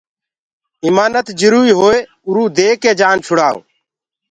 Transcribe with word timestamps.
امآنت 0.87 1.27
جروئي 1.39 1.73
هوئي 1.79 1.99
اروئو 2.29 2.53
ديڪي 2.57 2.91
جآن 2.99 3.15
ڇڙائو 3.25 3.57